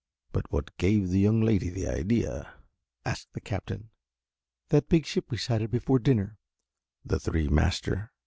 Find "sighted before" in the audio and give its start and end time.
5.37-5.99